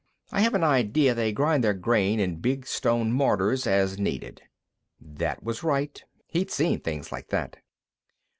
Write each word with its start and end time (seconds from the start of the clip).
I 0.31 0.41
have 0.41 0.55
an 0.55 0.63
idea 0.63 1.13
they 1.13 1.31
grind 1.31 1.63
their 1.63 1.75
grain 1.75 2.19
in 2.19 2.37
big 2.37 2.65
stone 2.65 3.11
mortars 3.11 3.67
as 3.67 3.99
needed." 3.99 4.41
That 4.99 5.43
was 5.43 5.61
right; 5.61 6.03
he'd 6.25 6.49
seen 6.49 6.79
things 6.79 7.11
like 7.11 7.27
that. 7.27 7.57